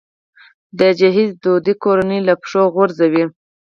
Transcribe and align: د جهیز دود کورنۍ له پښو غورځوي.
د 0.79 0.81
جهیز 0.99 1.31
دود 1.43 1.65
کورنۍ 1.83 2.19
له 2.27 2.33
پښو 2.41 2.63
غورځوي. 2.75 3.23